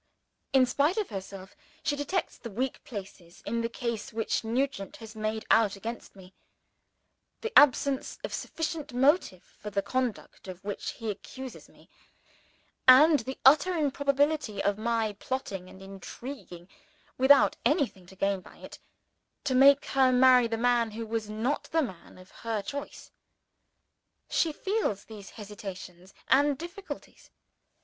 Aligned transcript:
In 0.51 0.65
spite 0.65 0.97
of 0.97 1.09
herself, 1.09 1.55
she 1.83 1.95
detects 1.95 2.35
the 2.39 2.49
weak 2.49 2.83
places 2.83 3.43
in 3.45 3.61
the 3.61 3.69
case 3.69 4.11
which 4.11 4.43
Nugent 4.43 4.97
has 4.97 5.15
made 5.15 5.45
out 5.51 5.75
against 5.75 6.15
me 6.15 6.33
the 7.41 7.53
absence 7.55 8.17
of 8.23 8.33
sufficient 8.33 8.93
motive 8.95 9.43
for 9.43 9.69
the 9.69 9.83
conduct 9.83 10.47
of 10.47 10.63
which 10.63 10.93
he 10.93 11.11
accuses 11.11 11.69
me, 11.69 11.87
and 12.87 13.19
the 13.19 13.37
utter 13.45 13.75
improbability 13.75 14.59
of 14.63 14.79
my 14.79 15.13
plotting 15.19 15.69
and 15.69 15.83
intriguing 15.83 16.67
(without 17.19 17.55
anything 17.63 18.07
to 18.07 18.15
gain 18.15 18.39
by 18.41 18.57
it) 18.57 18.79
to 19.43 19.53
make 19.53 19.85
her 19.85 20.11
marry 20.11 20.47
the 20.47 20.57
man 20.57 20.89
who 20.89 21.05
was 21.05 21.29
not 21.29 21.65
the 21.65 21.83
man 21.83 22.17
of 22.17 22.31
her 22.41 22.63
choice. 22.63 23.11
She 24.27 24.51
feels 24.51 25.05
these 25.05 25.29
hesitations 25.37 26.11
and 26.27 26.57
difficulties. 26.57 27.29